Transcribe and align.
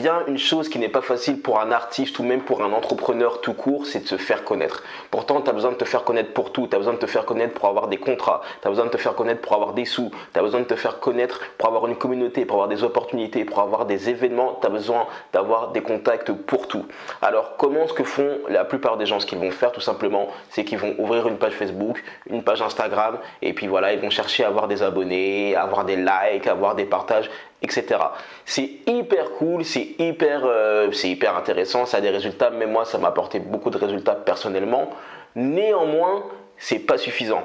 Bien 0.00 0.22
une 0.28 0.38
chose 0.38 0.70
qui 0.70 0.78
n'est 0.78 0.88
pas 0.88 1.02
facile 1.02 1.42
pour 1.42 1.60
un 1.60 1.70
artiste 1.72 2.18
ou 2.18 2.22
même 2.22 2.40
pour 2.40 2.62
un 2.62 2.72
entrepreneur 2.72 3.42
tout 3.42 3.52
court, 3.52 3.84
c'est 3.84 4.00
de 4.04 4.08
se 4.08 4.16
faire 4.16 4.44
connaître. 4.44 4.82
Pourtant, 5.10 5.42
tu 5.42 5.50
as 5.50 5.52
besoin 5.52 5.72
de 5.72 5.76
te 5.76 5.84
faire 5.84 6.04
connaître 6.04 6.32
pour 6.32 6.52
tout. 6.52 6.66
Tu 6.66 6.74
as 6.74 6.78
besoin 6.78 6.94
de 6.94 6.98
te 6.98 7.04
faire 7.04 7.26
connaître 7.26 7.52
pour 7.52 7.68
avoir 7.68 7.86
des 7.86 7.98
contrats. 7.98 8.40
Tu 8.62 8.66
as 8.66 8.70
besoin 8.70 8.86
de 8.86 8.90
te 8.90 8.96
faire 8.96 9.14
connaître 9.14 9.42
pour 9.42 9.52
avoir 9.52 9.74
des 9.74 9.84
sous. 9.84 10.10
Tu 10.32 10.38
as 10.38 10.42
besoin 10.42 10.60
de 10.60 10.64
te 10.64 10.74
faire 10.74 11.00
connaître 11.00 11.42
pour 11.58 11.68
avoir 11.68 11.86
une 11.86 11.96
communauté, 11.96 12.46
pour 12.46 12.56
avoir 12.56 12.68
des 12.68 12.82
opportunités, 12.82 13.44
pour 13.44 13.60
avoir 13.60 13.84
des 13.84 14.08
événements. 14.08 14.58
Tu 14.62 14.68
as 14.68 14.70
besoin 14.70 15.06
d'avoir 15.34 15.72
des 15.72 15.82
contacts 15.82 16.32
pour 16.32 16.66
tout. 16.66 16.86
Alors, 17.20 17.58
comment 17.58 17.86
ce 17.86 17.92
que 17.92 18.04
font 18.04 18.38
la 18.48 18.64
plupart 18.64 18.96
des 18.96 19.04
gens? 19.04 19.20
Ce 19.20 19.26
qu'ils 19.26 19.38
vont 19.38 19.50
faire 19.50 19.70
tout 19.70 19.82
simplement, 19.82 20.28
c'est 20.48 20.64
qu'ils 20.64 20.78
vont 20.78 20.94
ouvrir 20.96 21.28
une 21.28 21.36
page 21.36 21.52
Facebook, 21.52 22.02
une 22.30 22.42
page 22.42 22.62
Instagram, 22.62 23.18
et 23.42 23.52
puis 23.52 23.66
voilà, 23.66 23.92
ils 23.92 24.00
vont 24.00 24.08
chercher 24.08 24.44
à 24.44 24.48
avoir 24.48 24.66
des 24.66 24.82
abonnés, 24.82 25.54
à 25.56 25.64
avoir 25.64 25.84
des 25.84 25.96
likes, 25.96 26.46
à 26.46 26.52
avoir 26.52 26.74
des 26.74 26.86
partages 26.86 27.30
etc. 27.62 28.00
C'est 28.44 28.70
hyper 28.86 29.32
cool, 29.32 29.64
c'est 29.64 29.94
hyper, 29.98 30.42
euh, 30.44 30.90
c'est 30.92 31.08
hyper 31.08 31.36
intéressant, 31.36 31.86
ça 31.86 31.98
a 31.98 32.00
des 32.00 32.10
résultats, 32.10 32.50
mais 32.50 32.66
moi 32.66 32.84
ça 32.84 32.98
m'a 32.98 33.08
apporté 33.08 33.38
beaucoup 33.38 33.70
de 33.70 33.78
résultats 33.78 34.14
personnellement. 34.14 34.90
Néanmoins, 35.36 36.24
c'est 36.56 36.80
pas 36.80 36.98
suffisant. 36.98 37.42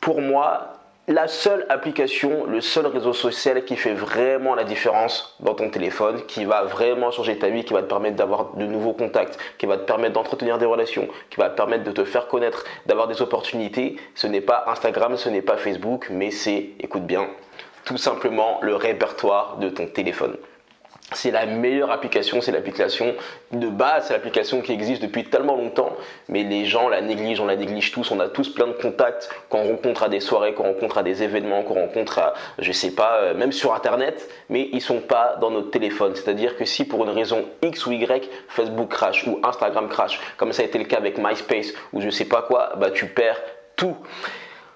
Pour 0.00 0.20
moi, 0.20 0.74
la 1.06 1.28
seule 1.28 1.66
application, 1.68 2.46
le 2.46 2.62
seul 2.62 2.86
réseau 2.86 3.12
social 3.12 3.64
qui 3.66 3.76
fait 3.76 3.92
vraiment 3.92 4.54
la 4.54 4.64
différence 4.64 5.36
dans 5.40 5.54
ton 5.54 5.68
téléphone, 5.68 6.24
qui 6.26 6.46
va 6.46 6.64
vraiment 6.64 7.10
changer 7.10 7.38
ta 7.38 7.50
vie, 7.50 7.64
qui 7.64 7.74
va 7.74 7.82
te 7.82 7.88
permettre 7.88 8.16
d'avoir 8.16 8.54
de 8.54 8.64
nouveaux 8.64 8.94
contacts, 8.94 9.38
qui 9.58 9.66
va 9.66 9.76
te 9.76 9.82
permettre 9.82 10.14
d'entretenir 10.14 10.56
des 10.56 10.64
relations, 10.64 11.08
qui 11.28 11.36
va 11.36 11.50
te 11.50 11.56
permettre 11.56 11.84
de 11.84 11.92
te 11.92 12.04
faire 12.04 12.26
connaître, 12.26 12.64
d'avoir 12.86 13.06
des 13.06 13.20
opportunités, 13.20 13.96
ce 14.14 14.26
n'est 14.26 14.40
pas 14.40 14.64
Instagram, 14.66 15.18
ce 15.18 15.28
n'est 15.28 15.42
pas 15.42 15.58
Facebook, 15.58 16.06
mais 16.10 16.30
c'est, 16.30 16.70
écoute 16.80 17.04
bien, 17.04 17.28
tout 17.84 17.98
simplement 17.98 18.58
le 18.62 18.76
répertoire 18.76 19.58
de 19.58 19.68
ton 19.68 19.86
téléphone. 19.86 20.36
C'est 21.12 21.30
la 21.30 21.44
meilleure 21.44 21.90
application, 21.90 22.40
c'est 22.40 22.50
l'application 22.50 23.14
de 23.52 23.68
base, 23.68 24.06
c'est 24.06 24.14
l'application 24.14 24.62
qui 24.62 24.72
existe 24.72 25.02
depuis 25.02 25.24
tellement 25.24 25.54
longtemps, 25.54 25.92
mais 26.28 26.44
les 26.44 26.64
gens 26.64 26.88
la 26.88 27.02
négligent, 27.02 27.40
on 27.40 27.46
la 27.46 27.56
néglige 27.56 27.92
tous, 27.92 28.10
on 28.10 28.18
a 28.20 28.28
tous 28.28 28.48
plein 28.48 28.66
de 28.66 28.72
contacts 28.72 29.28
qu'on 29.50 29.62
rencontre 29.64 30.02
à 30.04 30.08
des 30.08 30.20
soirées, 30.20 30.54
qu'on 30.54 30.62
rencontre 30.64 30.98
à 30.98 31.02
des 31.02 31.22
événements, 31.22 31.62
qu'on 31.62 31.74
rencontre 31.74 32.18
à, 32.18 32.34
je 32.58 32.72
sais 32.72 32.92
pas, 32.92 33.18
euh, 33.18 33.34
même 33.34 33.52
sur 33.52 33.74
internet, 33.74 34.28
mais 34.48 34.70
ils 34.72 34.80
sont 34.80 35.00
pas 35.00 35.36
dans 35.40 35.50
notre 35.50 35.70
téléphone. 35.70 36.16
C'est-à-dire 36.16 36.56
que 36.56 36.64
si 36.64 36.86
pour 36.86 37.04
une 37.04 37.10
raison 37.10 37.44
X 37.62 37.84
ou 37.86 37.92
Y, 37.92 38.28
Facebook 38.48 38.88
crash 38.88 39.26
ou 39.26 39.40
Instagram 39.44 39.88
crash, 39.88 40.18
comme 40.38 40.52
ça 40.52 40.62
a 40.62 40.64
été 40.64 40.78
le 40.78 40.84
cas 40.84 40.96
avec 40.96 41.18
MySpace 41.18 41.74
ou 41.92 42.00
je 42.00 42.08
sais 42.08 42.24
pas 42.24 42.42
quoi, 42.42 42.72
bah 42.76 42.90
tu 42.90 43.06
perds 43.06 43.40
tout. 43.76 43.96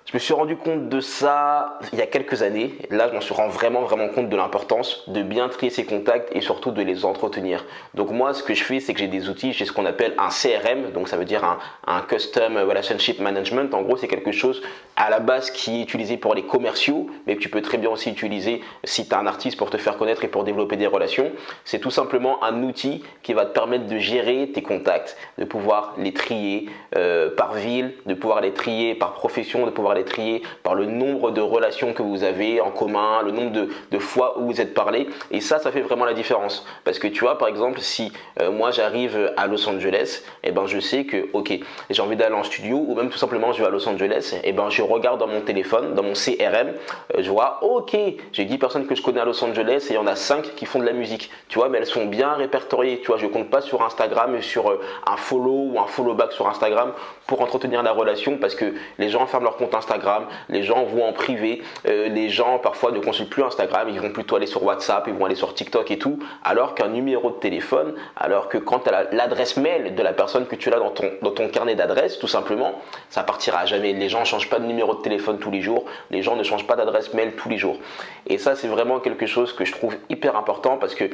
Je 0.08 0.14
me 0.14 0.20
suis 0.20 0.32
rendu 0.32 0.56
compte 0.56 0.88
de 0.88 1.00
ça 1.00 1.78
il 1.92 1.98
y 1.98 2.00
a 2.00 2.06
quelques 2.06 2.40
années. 2.40 2.76
Là, 2.88 3.08
je 3.10 3.14
m'en 3.14 3.20
suis 3.20 3.34
rendu 3.34 3.52
vraiment, 3.52 3.82
vraiment 3.82 4.08
compte 4.08 4.30
de 4.30 4.36
l'importance 4.38 5.04
de 5.06 5.20
bien 5.20 5.50
trier 5.50 5.68
ses 5.68 5.84
contacts 5.84 6.34
et 6.34 6.40
surtout 6.40 6.70
de 6.70 6.80
les 6.80 7.04
entretenir. 7.04 7.66
Donc 7.92 8.10
moi, 8.10 8.32
ce 8.32 8.42
que 8.42 8.54
je 8.54 8.64
fais, 8.64 8.80
c'est 8.80 8.94
que 8.94 9.00
j'ai 9.00 9.06
des 9.06 9.28
outils, 9.28 9.52
j'ai 9.52 9.66
ce 9.66 9.72
qu'on 9.72 9.84
appelle 9.84 10.14
un 10.16 10.30
CRM, 10.30 10.92
donc 10.92 11.08
ça 11.08 11.18
veut 11.18 11.26
dire 11.26 11.44
un, 11.86 12.00
Custom 12.08 12.56
Relationship 12.56 13.20
Management. 13.20 13.74
En 13.74 13.82
gros, 13.82 13.98
c'est 13.98 14.08
quelque 14.08 14.32
chose 14.32 14.62
à 14.96 15.10
la 15.10 15.20
base 15.20 15.50
qui 15.50 15.80
est 15.80 15.82
utilisé 15.82 16.16
pour 16.16 16.34
les 16.34 16.42
commerciaux, 16.42 17.10
mais 17.26 17.36
que 17.36 17.40
tu 17.40 17.50
peux 17.50 17.60
très 17.60 17.76
bien 17.76 17.90
aussi 17.90 18.10
utiliser 18.10 18.62
si 18.84 19.06
tu 19.06 19.10
es 19.10 19.14
un 19.14 19.26
artiste 19.26 19.58
pour 19.58 19.68
te 19.68 19.76
faire 19.76 19.98
connaître 19.98 20.24
et 20.24 20.28
pour 20.28 20.42
développer 20.42 20.76
des 20.76 20.86
relations. 20.86 21.32
C'est 21.66 21.80
tout 21.80 21.90
simplement 21.90 22.42
un 22.42 22.62
outil 22.62 23.04
qui 23.22 23.34
va 23.34 23.44
te 23.44 23.52
permettre 23.52 23.84
de 23.86 23.98
gérer 23.98 24.52
tes 24.54 24.62
contacts, 24.62 25.18
de 25.36 25.44
pouvoir 25.44 25.92
les 25.98 26.14
trier 26.14 26.70
euh, 26.96 27.28
par 27.36 27.52
ville, 27.52 27.92
de 28.06 28.14
pouvoir 28.14 28.40
les 28.40 28.54
trier 28.54 28.94
par 28.94 29.12
profession, 29.12 29.66
de 29.66 29.70
pouvoir 29.70 29.97
trier 30.04 30.42
par 30.62 30.74
le 30.74 30.86
nombre 30.86 31.30
de 31.30 31.40
relations 31.40 31.92
que 31.92 32.02
vous 32.02 32.24
avez 32.24 32.60
en 32.60 32.70
commun, 32.70 33.22
le 33.22 33.30
nombre 33.30 33.52
de, 33.52 33.98
fois 33.98 34.38
où 34.38 34.46
vous 34.46 34.60
êtes 34.60 34.74
parlé. 34.74 35.08
Et 35.30 35.40
ça, 35.40 35.58
ça 35.58 35.72
fait 35.72 35.80
vraiment 35.80 36.04
la 36.04 36.14
différence. 36.14 36.64
Parce 36.84 36.98
que 36.98 37.08
tu 37.08 37.20
vois, 37.20 37.36
par 37.36 37.48
exemple, 37.48 37.80
si 37.80 38.12
euh, 38.40 38.50
moi 38.50 38.70
j'arrive 38.70 39.32
à 39.36 39.46
Los 39.46 39.68
Angeles, 39.68 40.22
et 40.42 40.48
eh 40.48 40.50
ben 40.52 40.66
je 40.66 40.78
sais 40.78 41.04
que, 41.04 41.28
ok, 41.32 41.52
j'ai 41.90 42.02
envie 42.02 42.16
d'aller 42.16 42.34
en 42.34 42.44
studio, 42.44 42.84
ou 42.86 42.94
même 42.94 43.10
tout 43.10 43.18
simplement 43.18 43.52
je 43.52 43.60
vais 43.60 43.66
à 43.66 43.70
Los 43.70 43.88
Angeles, 43.88 44.34
et 44.36 44.50
eh 44.50 44.52
ben 44.52 44.70
je 44.70 44.82
regarde 44.82 45.18
dans 45.18 45.26
mon 45.26 45.40
téléphone, 45.40 45.94
dans 45.94 46.02
mon 46.02 46.12
CRM, 46.12 46.68
euh, 47.16 47.22
je 47.22 47.30
vois, 47.30 47.58
ok, 47.62 47.96
j'ai 48.32 48.44
10 48.44 48.58
personnes 48.58 48.86
que 48.86 48.94
je 48.94 49.02
connais 49.02 49.20
à 49.20 49.24
Los 49.24 49.42
Angeles 49.44 49.86
et 49.90 49.92
il 49.92 49.96
y 49.96 49.98
en 49.98 50.06
a 50.06 50.16
5 50.16 50.54
qui 50.54 50.64
font 50.64 50.78
de 50.78 50.84
la 50.84 50.92
musique. 50.92 51.30
Tu 51.48 51.58
vois, 51.58 51.68
mais 51.68 51.78
elles 51.78 51.86
sont 51.86 52.06
bien 52.06 52.32
répertoriées. 52.34 53.00
Tu 53.00 53.08
vois, 53.08 53.18
je 53.18 53.26
compte 53.26 53.50
pas 53.50 53.60
sur 53.60 53.82
Instagram 53.82 54.36
sur 54.42 54.70
euh, 54.70 54.80
un 55.06 55.16
follow 55.16 55.70
ou 55.72 55.80
un 55.80 55.86
follow 55.86 56.14
back 56.14 56.32
sur 56.32 56.48
Instagram 56.48 56.92
pour 57.26 57.40
entretenir 57.40 57.82
la 57.82 57.92
relation 57.92 58.38
parce 58.38 58.54
que 58.54 58.74
les 58.98 59.08
gens 59.08 59.26
ferment 59.26 59.44
leur 59.44 59.56
compte 59.56 59.74
Instagram 59.74 59.87
Instagram, 59.88 60.26
les 60.48 60.62
gens 60.62 60.84
vont 60.84 61.06
en 61.06 61.12
privé, 61.12 61.62
euh, 61.86 62.08
les 62.08 62.28
gens 62.28 62.58
parfois 62.58 62.92
ne 62.92 63.00
consultent 63.00 63.30
plus 63.30 63.42
Instagram, 63.42 63.88
ils 63.88 64.00
vont 64.00 64.10
plutôt 64.10 64.36
aller 64.36 64.46
sur 64.46 64.62
WhatsApp, 64.62 65.04
ils 65.06 65.14
vont 65.14 65.24
aller 65.24 65.34
sur 65.34 65.54
TikTok 65.54 65.90
et 65.90 65.98
tout, 65.98 66.18
alors 66.44 66.74
qu'un 66.74 66.88
numéro 66.88 67.30
de 67.30 67.36
téléphone, 67.36 67.94
alors 68.16 68.48
que 68.48 68.58
quand 68.58 68.80
tu 68.80 68.90
as 68.90 69.04
l'adresse 69.12 69.56
mail 69.56 69.94
de 69.94 70.02
la 70.02 70.12
personne 70.12 70.46
que 70.46 70.56
tu 70.56 70.72
as 70.72 70.78
dans 70.78 70.90
ton, 70.90 71.10
dans 71.22 71.30
ton 71.30 71.48
carnet 71.48 71.74
d'adresse, 71.74 72.18
tout 72.18 72.28
simplement, 72.28 72.72
ça 73.08 73.22
partira 73.22 73.60
à 73.60 73.66
jamais. 73.66 73.92
Les 73.92 74.08
gens 74.08 74.20
ne 74.20 74.24
changent 74.24 74.50
pas 74.50 74.58
de 74.58 74.66
numéro 74.66 74.94
de 74.94 75.00
téléphone 75.00 75.38
tous 75.38 75.50
les 75.50 75.62
jours, 75.62 75.84
les 76.10 76.22
gens 76.22 76.36
ne 76.36 76.42
changent 76.42 76.66
pas 76.66 76.76
d'adresse 76.76 77.14
mail 77.14 77.32
tous 77.36 77.48
les 77.48 77.58
jours. 77.58 77.78
Et 78.26 78.36
ça, 78.36 78.54
c'est 78.54 78.68
vraiment 78.68 79.00
quelque 79.00 79.26
chose 79.26 79.52
que 79.52 79.64
je 79.64 79.72
trouve 79.72 79.96
hyper 80.10 80.36
important 80.36 80.76
parce 80.76 80.94
que 80.94 81.10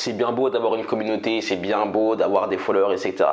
c'est 0.00 0.12
bien 0.12 0.32
beau 0.32 0.50
d'avoir 0.50 0.74
une 0.74 0.84
communauté, 0.84 1.40
c'est 1.40 1.56
bien 1.56 1.86
beau 1.86 2.16
d'avoir 2.16 2.48
des 2.48 2.58
followers, 2.58 2.94
etc. 2.94 3.24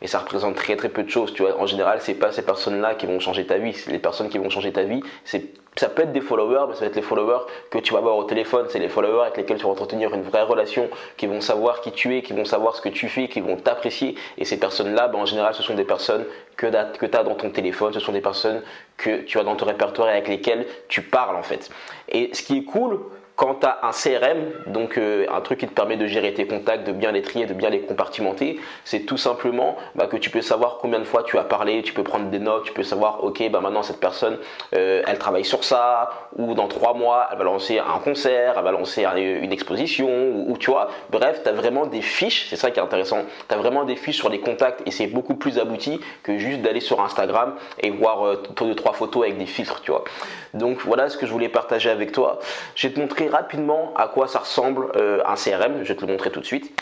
Mais 0.00 0.06
ça 0.06 0.18
représente 0.18 0.56
très 0.56 0.76
très 0.76 0.88
peu 0.88 1.02
de 1.02 1.10
choses. 1.10 1.32
Tu 1.32 1.42
vois, 1.42 1.58
en 1.58 1.66
général, 1.66 1.98
c'est 2.00 2.14
pas 2.14 2.32
ces 2.32 2.42
personnes-là 2.42 2.94
qui 2.94 3.06
vont 3.06 3.20
changer 3.20 3.46
ta 3.46 3.58
vie. 3.58 3.76
Les 3.88 3.98
personnes 3.98 4.28
qui 4.28 4.38
vont 4.38 4.50
changer 4.50 4.72
ta 4.72 4.82
vie, 4.82 5.02
c'est 5.24 5.54
ça 5.76 5.88
peut 5.88 6.02
être 6.02 6.12
des 6.12 6.20
followers, 6.20 6.66
mais 6.68 6.74
ça 6.74 6.80
va 6.80 6.86
être 6.86 6.96
les 6.96 7.02
followers 7.02 7.46
que 7.70 7.78
tu 7.78 7.92
vas 7.92 8.00
avoir 8.00 8.16
au 8.16 8.24
téléphone. 8.24 8.66
C'est 8.68 8.80
les 8.80 8.88
followers 8.88 9.22
avec 9.22 9.36
lesquels 9.36 9.58
tu 9.58 9.64
vas 9.64 9.70
entretenir 9.70 10.12
une 10.12 10.22
vraie 10.22 10.42
relation, 10.42 10.90
qui 11.16 11.26
vont 11.26 11.40
savoir 11.40 11.80
qui 11.80 11.92
tu 11.92 12.16
es, 12.16 12.22
qui 12.22 12.32
vont 12.32 12.44
savoir 12.44 12.74
ce 12.74 12.80
que 12.80 12.88
tu 12.88 13.08
fais, 13.08 13.28
qui 13.28 13.40
vont 13.40 13.56
t'apprécier. 13.56 14.16
Et 14.36 14.44
ces 14.44 14.58
personnes-là, 14.58 15.08
ben, 15.08 15.20
en 15.20 15.26
général, 15.26 15.54
ce 15.54 15.62
sont 15.62 15.74
des 15.74 15.84
personnes 15.84 16.24
que, 16.56 16.66
que 16.96 17.06
tu 17.06 17.16
as 17.16 17.22
dans 17.22 17.36
ton 17.36 17.50
téléphone. 17.50 17.92
Ce 17.92 18.00
sont 18.00 18.12
des 18.12 18.20
personnes 18.20 18.62
que 18.96 19.22
tu 19.22 19.38
as 19.38 19.44
dans 19.44 19.54
ton 19.54 19.66
répertoire 19.66 20.08
et 20.08 20.12
avec 20.12 20.28
lesquelles 20.28 20.66
tu 20.88 21.02
parles 21.02 21.36
en 21.36 21.42
fait. 21.42 21.70
Et 22.08 22.30
ce 22.32 22.42
qui 22.42 22.58
est 22.58 22.64
cool, 22.64 23.00
quand 23.40 23.54
tu 23.54 23.66
as 23.66 23.78
un 23.82 23.90
CRM, 23.92 24.50
donc 24.66 24.98
euh, 24.98 25.24
un 25.34 25.40
truc 25.40 25.60
qui 25.60 25.66
te 25.66 25.72
permet 25.72 25.96
de 25.96 26.06
gérer 26.06 26.34
tes 26.34 26.46
contacts, 26.46 26.86
de 26.86 26.92
bien 26.92 27.10
les 27.10 27.22
trier, 27.22 27.46
de 27.46 27.54
bien 27.54 27.70
les 27.70 27.80
compartimenter, 27.80 28.60
c'est 28.84 29.06
tout 29.06 29.16
simplement 29.16 29.78
bah, 29.94 30.06
que 30.08 30.18
tu 30.18 30.28
peux 30.28 30.42
savoir 30.42 30.76
combien 30.76 30.98
de 30.98 31.04
fois 31.04 31.22
tu 31.22 31.38
as 31.38 31.44
parlé, 31.44 31.80
tu 31.80 31.94
peux 31.94 32.02
prendre 32.02 32.26
des 32.26 32.38
notes, 32.38 32.64
tu 32.64 32.74
peux 32.74 32.82
savoir, 32.82 33.24
ok, 33.24 33.50
bah 33.50 33.60
maintenant 33.62 33.82
cette 33.82 33.98
personne, 33.98 34.36
euh, 34.74 35.02
elle 35.06 35.16
travaille 35.16 35.46
sur 35.46 35.64
ça, 35.64 36.10
ou 36.36 36.52
dans 36.52 36.68
trois 36.68 36.92
mois, 36.92 37.28
elle 37.32 37.38
va 37.38 37.44
lancer 37.44 37.78
un 37.78 37.98
concert, 38.00 38.56
elle 38.58 38.62
va 38.62 38.72
lancer 38.72 39.06
une 39.06 39.52
exposition, 39.52 40.44
ou, 40.46 40.58
tu 40.58 40.70
vois, 40.70 40.88
bref, 41.08 41.40
tu 41.42 41.48
as 41.48 41.52
vraiment 41.52 41.86
des 41.86 42.02
fiches, 42.02 42.46
c'est 42.50 42.56
ça 42.56 42.70
qui 42.70 42.78
est 42.78 42.82
intéressant, 42.82 43.22
tu 43.48 43.54
as 43.54 43.56
vraiment 43.56 43.84
des 43.84 43.96
fiches 43.96 44.18
sur 44.18 44.28
les 44.28 44.40
contacts 44.40 44.86
et 44.86 44.90
c'est 44.90 45.06
beaucoup 45.06 45.34
plus 45.34 45.58
abouti 45.58 45.98
que 46.22 46.36
juste 46.36 46.60
d'aller 46.60 46.80
sur 46.80 47.00
Instagram 47.00 47.54
et 47.82 47.88
voir 47.88 48.26
euh, 48.26 48.42
deux, 48.60 48.74
trois 48.74 48.92
photos 48.92 49.22
avec 49.22 49.38
des 49.38 49.46
filtres, 49.46 49.80
tu 49.80 49.92
vois. 49.92 50.04
Donc 50.52 50.80
voilà 50.84 51.08
ce 51.08 51.16
que 51.16 51.26
je 51.26 51.32
voulais 51.32 51.48
partager 51.48 51.88
avec 51.88 52.12
toi. 52.12 52.40
Je 52.74 52.86
vais 52.86 52.92
te 52.92 53.00
montrer 53.00 53.29
rapidement 53.30 53.94
à 53.96 54.08
quoi 54.08 54.28
ça 54.28 54.40
ressemble 54.40 54.92
euh, 54.96 55.22
un 55.24 55.34
CRM. 55.34 55.82
Je 55.82 55.88
vais 55.88 55.96
te 55.96 56.02
le 56.04 56.12
montrer 56.12 56.30
tout 56.30 56.40
de 56.40 56.46
suite. 56.46 56.78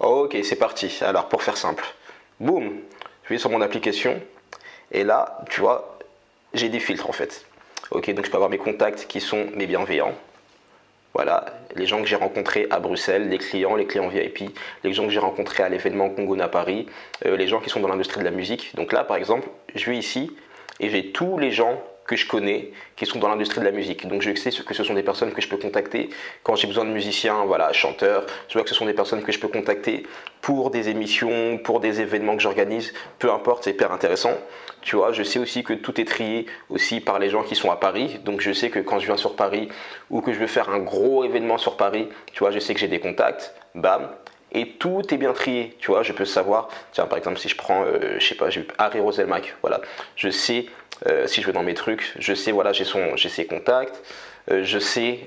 Ok, 0.00 0.36
c'est 0.42 0.56
parti. 0.56 0.98
Alors, 1.02 1.28
pour 1.28 1.42
faire 1.42 1.56
simple, 1.56 1.84
boum, 2.40 2.80
je 3.24 3.28
vais 3.28 3.38
sur 3.38 3.50
mon 3.50 3.60
application 3.60 4.20
et 4.90 5.04
là, 5.04 5.38
tu 5.50 5.60
vois, 5.60 5.98
j'ai 6.52 6.68
des 6.68 6.80
filtres 6.80 7.08
en 7.08 7.12
fait. 7.12 7.46
Ok, 7.90 8.10
donc 8.12 8.24
je 8.24 8.30
peux 8.30 8.36
avoir 8.36 8.50
mes 8.50 8.58
contacts 8.58 9.06
qui 9.06 9.20
sont 9.20 9.46
mes 9.54 9.66
bienveillants. 9.66 10.14
Voilà, 11.12 11.44
les 11.76 11.86
gens 11.86 12.00
que 12.00 12.08
j'ai 12.08 12.16
rencontrés 12.16 12.66
à 12.70 12.80
Bruxelles, 12.80 13.28
les 13.28 13.38
clients, 13.38 13.76
les 13.76 13.86
clients 13.86 14.08
VIP, 14.08 14.58
les 14.82 14.92
gens 14.92 15.04
que 15.04 15.10
j'ai 15.10 15.20
rencontrés 15.20 15.62
à 15.62 15.68
l'événement 15.68 16.10
Congo 16.10 16.40
à 16.40 16.48
Paris, 16.48 16.86
euh, 17.24 17.36
les 17.36 17.46
gens 17.46 17.60
qui 17.60 17.70
sont 17.70 17.78
dans 17.78 17.88
l'industrie 17.88 18.18
de 18.18 18.24
la 18.24 18.32
musique. 18.32 18.74
Donc 18.74 18.92
là, 18.92 19.04
par 19.04 19.16
exemple, 19.16 19.48
je 19.76 19.88
vais 19.88 19.96
ici 19.96 20.36
et 20.80 20.90
j'ai 20.90 21.12
tous 21.12 21.38
les 21.38 21.52
gens 21.52 21.80
que 22.06 22.16
je 22.16 22.26
connais 22.26 22.70
qui 22.96 23.06
sont 23.06 23.18
dans 23.18 23.28
l'industrie 23.28 23.60
de 23.60 23.64
la 23.64 23.70
musique. 23.70 24.06
Donc 24.06 24.22
je 24.22 24.34
sais 24.34 24.50
que 24.50 24.74
ce 24.74 24.84
sont 24.84 24.94
des 24.94 25.02
personnes 25.02 25.32
que 25.32 25.40
je 25.40 25.48
peux 25.48 25.56
contacter 25.56 26.10
quand 26.42 26.54
j'ai 26.56 26.66
besoin 26.66 26.84
de 26.84 26.90
musiciens, 26.90 27.44
voilà, 27.44 27.72
chanteurs. 27.72 28.26
Je 28.48 28.54
vois 28.54 28.62
que 28.62 28.68
ce 28.68 28.74
sont 28.74 28.86
des 28.86 28.94
personnes 28.94 29.22
que 29.22 29.32
je 29.32 29.38
peux 29.38 29.48
contacter 29.48 30.06
pour 30.40 30.70
des 30.70 30.88
émissions, 30.88 31.58
pour 31.58 31.80
des 31.80 32.00
événements 32.00 32.36
que 32.36 32.42
j'organise, 32.42 32.92
peu 33.18 33.32
importe, 33.32 33.64
c'est 33.64 33.70
hyper 33.70 33.92
intéressant. 33.92 34.32
Tu 34.82 34.96
vois, 34.96 35.12
je 35.12 35.22
sais 35.22 35.38
aussi 35.38 35.64
que 35.64 35.72
tout 35.72 35.98
est 36.00 36.04
trié 36.04 36.46
aussi 36.68 37.00
par 37.00 37.18
les 37.18 37.30
gens 37.30 37.42
qui 37.42 37.54
sont 37.54 37.70
à 37.70 37.76
Paris. 37.76 38.20
Donc 38.24 38.40
je 38.42 38.52
sais 38.52 38.68
que 38.68 38.80
quand 38.80 38.98
je 38.98 39.06
viens 39.06 39.16
sur 39.16 39.36
Paris 39.36 39.68
ou 40.10 40.20
que 40.20 40.32
je 40.32 40.38
veux 40.38 40.46
faire 40.46 40.68
un 40.68 40.80
gros 40.80 41.24
événement 41.24 41.56
sur 41.56 41.76
Paris, 41.76 42.08
tu 42.32 42.40
vois, 42.40 42.50
je 42.50 42.58
sais 42.58 42.74
que 42.74 42.80
j'ai 42.80 42.88
des 42.88 43.00
contacts, 43.00 43.54
bam, 43.74 44.10
et 44.54 44.68
tout 44.78 45.02
est 45.12 45.16
bien 45.16 45.32
trié. 45.32 45.76
Tu 45.80 45.90
vois, 45.90 46.02
je 46.02 46.12
peux 46.12 46.24
savoir, 46.24 46.68
tiens, 46.92 47.06
par 47.06 47.18
exemple, 47.18 47.38
si 47.38 47.48
je 47.48 47.56
prends, 47.56 47.84
euh, 47.84 48.16
je 48.18 48.26
sais 48.26 48.36
pas, 48.36 48.48
Harry 48.78 49.00
Roselmack, 49.00 49.56
voilà, 49.62 49.80
je 50.16 50.30
sais, 50.30 50.66
euh, 51.06 51.26
si 51.26 51.40
je 51.40 51.46
vais 51.46 51.52
dans 51.52 51.62
mes 51.62 51.74
trucs, 51.74 52.14
je 52.18 52.34
sais, 52.34 52.52
voilà, 52.52 52.72
j'ai 52.72 52.84
ses 53.28 53.46
contacts. 53.46 54.02
Euh, 54.50 54.62
je 54.62 54.78
sais 54.78 55.20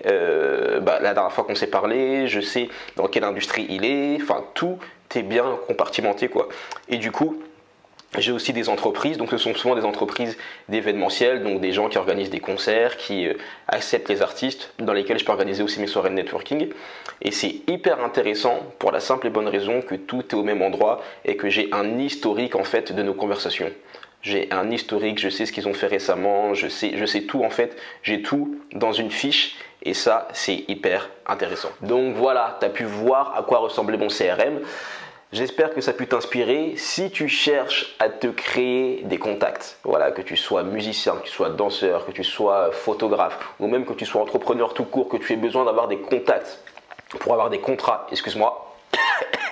bah, 0.81 0.99
la 1.01 1.13
dernière 1.13 1.31
fois 1.31 1.43
qu'on 1.43 1.55
s'est 1.55 1.67
parlé, 1.67 2.27
je 2.27 2.39
sais 2.39 2.69
dans 2.95 3.07
quelle 3.07 3.23
industrie 3.23 3.65
il 3.69 3.83
est, 3.83 4.19
enfin 4.21 4.45
tout 4.53 4.77
est 5.15 5.23
bien 5.23 5.57
compartimenté 5.67 6.27
quoi. 6.27 6.47
Et 6.89 6.97
du 6.97 7.11
coup, 7.11 7.41
j'ai 8.17 8.31
aussi 8.31 8.53
des 8.53 8.69
entreprises, 8.69 9.17
donc 9.17 9.29
ce 9.29 9.37
sont 9.37 9.53
souvent 9.53 9.75
des 9.75 9.83
entreprises 9.83 10.37
d'événementiel, 10.69 11.43
donc 11.43 11.59
des 11.59 11.71
gens 11.71 11.89
qui 11.89 11.97
organisent 11.97 12.29
des 12.29 12.39
concerts, 12.39 12.97
qui 12.97 13.27
euh, 13.27 13.33
acceptent 13.67 14.09
les 14.09 14.21
artistes, 14.21 14.73
dans 14.79 14.93
lesquels 14.93 15.19
je 15.19 15.25
peux 15.25 15.31
organiser 15.31 15.61
aussi 15.61 15.79
mes 15.79 15.87
soirées 15.87 16.09
de 16.09 16.15
networking. 16.15 16.69
Et 17.21 17.31
c'est 17.31 17.61
hyper 17.67 18.03
intéressant 18.03 18.59
pour 18.79 18.91
la 18.91 18.99
simple 18.99 19.27
et 19.27 19.29
bonne 19.29 19.47
raison 19.47 19.81
que 19.81 19.95
tout 19.95 20.23
est 20.29 20.33
au 20.35 20.43
même 20.43 20.61
endroit 20.61 21.01
et 21.25 21.35
que 21.35 21.49
j'ai 21.49 21.67
un 21.71 21.99
historique 21.99 22.55
en 22.55 22.63
fait 22.63 22.93
de 22.93 23.03
nos 23.03 23.13
conversations. 23.13 23.71
J'ai 24.21 24.51
un 24.51 24.69
historique, 24.71 25.19
je 25.19 25.29
sais 25.29 25.45
ce 25.45 25.51
qu'ils 25.51 25.67
ont 25.67 25.73
fait 25.73 25.87
récemment, 25.87 26.53
je 26.53 26.67
sais, 26.67 26.97
je 26.97 27.05
sais 27.05 27.21
tout 27.21 27.43
en 27.43 27.49
fait, 27.49 27.77
j'ai 28.03 28.21
tout 28.21 28.59
dans 28.73 28.91
une 28.91 29.11
fiche 29.11 29.55
et 29.83 29.93
ça 29.93 30.27
c'est 30.33 30.65
hyper 30.67 31.09
intéressant. 31.25 31.69
Donc 31.81 32.15
voilà, 32.15 32.57
tu 32.59 32.65
as 32.65 32.69
pu 32.69 32.83
voir 32.83 33.35
à 33.37 33.43
quoi 33.43 33.59
ressemblait 33.59 33.97
mon 33.97 34.07
CRM. 34.07 34.59
J'espère 35.33 35.73
que 35.73 35.81
ça 35.81 35.91
a 35.91 35.93
pu 35.93 36.07
t'inspirer. 36.07 36.75
Si 36.77 37.11
tu 37.11 37.27
cherches 37.27 37.95
à 37.99 38.07
te 38.07 38.27
créer 38.27 39.01
des 39.03 39.17
contacts, 39.17 39.77
voilà, 39.83 40.11
que 40.11 40.21
tu 40.21 40.37
sois 40.37 40.63
musicien, 40.63 41.15
que 41.17 41.25
tu 41.25 41.31
sois 41.31 41.49
danseur, 41.49 42.05
que 42.05 42.11
tu 42.11 42.23
sois 42.23 42.71
photographe, 42.71 43.37
ou 43.59 43.67
même 43.67 43.85
que 43.85 43.91
tu 43.93 44.05
sois 44.05 44.21
entrepreneur 44.21 44.73
tout 44.73 44.85
court, 44.85 45.09
que 45.09 45.17
tu 45.17 45.33
aies 45.33 45.37
besoin 45.37 45.65
d'avoir 45.65 45.89
des 45.89 45.97
contacts 45.97 46.63
pour 47.19 47.33
avoir 47.33 47.49
des 47.49 47.59
contrats, 47.59 48.07
excuse-moi, 48.09 48.75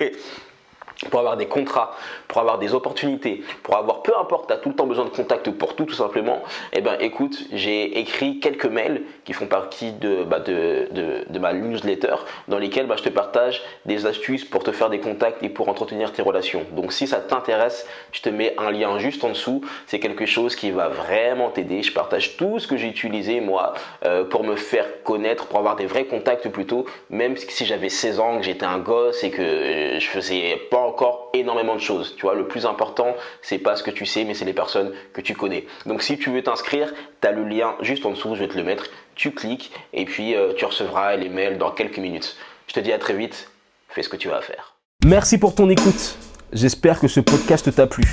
pour 1.08 1.20
avoir 1.20 1.36
des 1.36 1.46
contrats, 1.46 1.94
pour 2.28 2.40
avoir 2.40 2.58
des 2.58 2.74
opportunités, 2.74 3.42
pour 3.62 3.76
avoir 3.76 4.02
peu 4.02 4.12
importe, 4.18 4.48
tu 4.48 4.52
as 4.52 4.56
tout 4.56 4.68
le 4.70 4.74
temps 4.74 4.86
besoin 4.86 5.04
de 5.04 5.10
contacts 5.10 5.50
pour 5.50 5.74
tout 5.74 5.84
tout 5.84 5.94
simplement, 5.94 6.42
eh 6.72 6.80
ben 6.80 6.96
écoute, 7.00 7.44
j'ai 7.52 7.98
écrit 7.98 8.40
quelques 8.40 8.66
mails 8.66 9.02
qui 9.24 9.32
font 9.32 9.46
partie 9.46 9.92
de, 9.92 10.24
bah, 10.24 10.40
de, 10.40 10.88
de, 10.90 11.38
ma 11.38 11.52
newsletter 11.52 12.16
dans 12.48 12.58
lesquels 12.58 12.86
bah, 12.86 12.96
je 12.96 13.02
te 13.02 13.08
partage 13.08 13.62
des 13.84 14.06
astuces 14.06 14.44
pour 14.44 14.62
te 14.64 14.72
faire 14.72 14.90
des 14.90 15.00
contacts 15.00 15.42
et 15.42 15.48
pour 15.48 15.68
entretenir 15.68 16.12
tes 16.12 16.22
relations. 16.22 16.64
Donc 16.72 16.92
si 16.92 17.06
ça 17.06 17.18
t'intéresse, 17.18 17.86
je 18.12 18.20
te 18.20 18.28
mets 18.28 18.54
un 18.58 18.70
lien 18.70 18.98
juste 18.98 19.22
en 19.24 19.28
dessous, 19.30 19.62
c'est 19.86 20.00
quelque 20.00 20.26
chose 20.26 20.56
qui 20.56 20.70
va 20.70 20.88
vraiment 20.88 21.50
t'aider. 21.50 21.82
Je 21.82 21.92
partage 21.92 22.36
tout 22.36 22.58
ce 22.58 22.66
que 22.66 22.76
j'ai 22.76 22.88
utilisé 22.88 23.40
moi 23.40 23.74
euh, 24.04 24.24
pour 24.24 24.44
me 24.44 24.56
faire 24.56 25.02
connaître, 25.02 25.46
pour 25.46 25.58
avoir 25.58 25.76
des 25.76 25.86
vrais 25.86 26.04
contacts 26.04 26.48
plutôt, 26.48 26.86
même 27.10 27.36
si 27.36 27.64
j'avais 27.64 27.88
16 27.88 28.20
ans, 28.20 28.38
que 28.38 28.44
j'étais 28.44 28.66
un 28.66 28.78
gosse 28.78 29.22
et 29.24 29.30
que 29.30 29.42
euh, 29.42 30.00
je 30.00 30.06
faisais 30.06 30.60
pas 30.70 30.78
encore 30.96 31.28
énormément 31.34 31.74
de 31.74 31.80
choses. 31.80 32.14
Tu 32.16 32.22
vois, 32.22 32.34
le 32.34 32.48
plus 32.48 32.64
important, 32.64 33.14
c'est 33.42 33.58
pas 33.58 33.76
ce 33.76 33.82
que 33.82 33.90
tu 33.90 34.06
sais, 34.06 34.24
mais 34.24 34.32
c'est 34.32 34.46
les 34.46 34.54
personnes 34.54 34.94
que 35.12 35.20
tu 35.20 35.34
connais. 35.34 35.66
Donc 35.84 36.00
si 36.00 36.16
tu 36.16 36.30
veux 36.30 36.42
t'inscrire, 36.42 36.94
tu 37.20 37.28
as 37.28 37.32
le 37.32 37.44
lien 37.44 37.74
juste 37.82 38.06
en 38.06 38.12
dessous, 38.12 38.34
je 38.34 38.40
vais 38.40 38.48
te 38.48 38.56
le 38.56 38.64
mettre. 38.64 38.86
Tu 39.14 39.32
cliques 39.32 39.72
et 39.92 40.06
puis 40.06 40.34
euh, 40.34 40.54
tu 40.56 40.64
recevras 40.64 41.16
les 41.16 41.28
mails 41.28 41.58
dans 41.58 41.70
quelques 41.70 41.98
minutes. 41.98 42.38
Je 42.66 42.72
te 42.72 42.80
dis 42.80 42.94
à 42.94 42.98
très 42.98 43.12
vite, 43.12 43.50
fais 43.90 44.02
ce 44.02 44.08
que 44.08 44.16
tu 44.16 44.28
vas 44.28 44.40
faire. 44.40 44.74
Merci 45.04 45.36
pour 45.36 45.54
ton 45.54 45.68
écoute. 45.68 46.16
J'espère 46.54 46.98
que 46.98 47.08
ce 47.08 47.20
podcast 47.20 47.74
t'a 47.74 47.86
plu. 47.86 48.04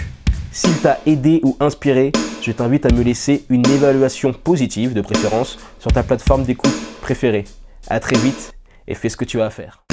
S'il 0.52 0.78
t'a 0.82 1.00
aidé 1.06 1.40
ou 1.44 1.56
inspiré, 1.62 2.12
je 2.42 2.52
t'invite 2.52 2.86
à 2.86 2.90
me 2.90 3.02
laisser 3.02 3.46
une 3.50 3.66
évaluation 3.66 4.34
positive 4.34 4.94
de 4.94 5.02
préférence 5.02 5.58
sur 5.80 5.94
ta 5.94 6.04
plateforme 6.04 6.44
d'écoute 6.44 6.76
préférée. 7.02 7.46
À 7.88 8.02
très 8.02 8.18
vite 8.18 8.52
et 8.90 8.94
fais 8.94 9.08
ce 9.08 9.16
que 9.16 9.24
tu 9.24 9.40
as 9.40 9.46
à 9.46 9.50
faire. 9.50 9.84